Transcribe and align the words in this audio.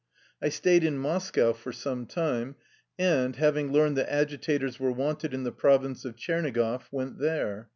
I 0.41 0.49
stayed 0.49 0.83
in 0.83 0.97
Moscow 0.97 1.53
for 1.53 1.71
some 1.71 2.07
time, 2.07 2.55
and, 2.97 3.35
having 3.35 3.71
learned 3.71 3.97
that 3.97 4.11
agitators 4.11 4.79
were 4.79 4.91
wanted 4.91 5.31
in 5.31 5.43
the 5.43 5.51
province 5.51 6.05
of 6.05 6.15
Tchernigoff, 6.15 6.91
went 6.91 7.19
there. 7.19 7.69